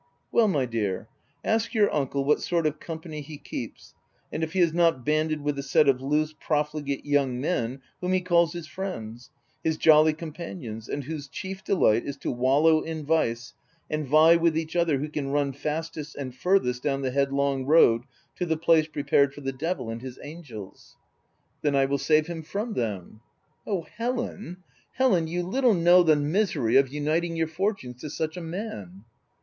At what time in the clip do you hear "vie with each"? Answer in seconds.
14.07-14.75